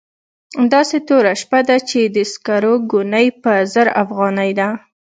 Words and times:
داسې 0.73 0.97
توره 1.07 1.33
شپه 1.41 1.59
ده 1.67 1.77
چې 1.89 1.99
د 2.15 2.17
سکرو 2.33 2.73
ګونۍ 2.91 3.27
په 3.43 3.53
زر 3.73 3.87
افغانۍ 4.03 4.51
ده. 4.59 4.69